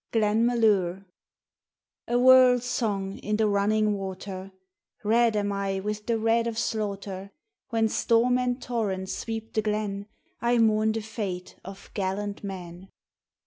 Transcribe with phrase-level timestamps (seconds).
[0.11, 1.05] (Blenmalure
[2.07, 4.51] A WORLD SONG in the running water:"
[5.03, 7.29] Red am I with the red of slaughter.^
[7.69, 10.07] When storm and torrent sweep the Glen
[10.41, 12.89] I mourn the fate of gallant men.